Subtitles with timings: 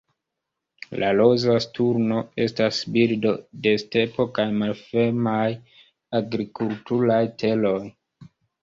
[1.01, 3.35] La Roza sturno estas birdo
[3.67, 5.47] de stepo kaj malfermaj
[6.23, 7.81] agrikulturaj teroj.